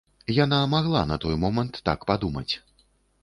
Яна 0.43 0.59
магла 0.71 1.03
на 1.11 1.17
той 1.27 1.35
момант 1.45 1.73
так 1.89 1.99
падумаць. 2.13 2.49